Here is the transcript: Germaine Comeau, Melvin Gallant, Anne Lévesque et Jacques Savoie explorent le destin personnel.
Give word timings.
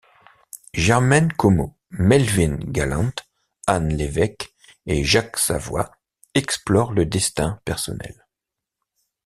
Germaine 0.73 1.31
Comeau, 1.31 1.75
Melvin 1.91 2.55
Gallant, 2.57 3.11
Anne 3.67 3.89
Lévesque 3.93 4.51
et 4.87 5.03
Jacques 5.03 5.37
Savoie 5.37 5.91
explorent 6.33 6.93
le 6.93 7.05
destin 7.05 7.59
personnel. 7.65 8.25